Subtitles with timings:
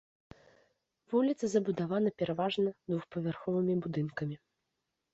[1.15, 4.35] Вуліца забудавана пераважна двухпавярховымі будынкамі.